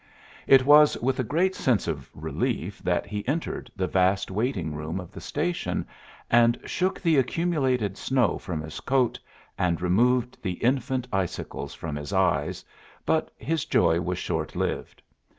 [0.47, 4.99] It was with a great sense of relief that he entered the vast waiting room
[4.99, 5.85] of the station,
[6.27, 9.19] and shook the accumulated snow from his coat,
[9.59, 12.65] and removed the infant icicles from his eyes,
[13.05, 15.03] but his joy was short lived.